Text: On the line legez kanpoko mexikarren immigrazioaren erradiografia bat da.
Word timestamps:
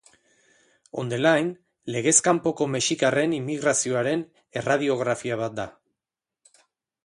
On 1.01 1.11
the 1.11 1.19
line 1.25 1.51
legez 1.97 2.15
kanpoko 2.29 2.69
mexikarren 2.77 3.37
immigrazioaren 3.41 4.27
erradiografia 4.63 5.41
bat 5.47 5.57
da. 5.63 5.71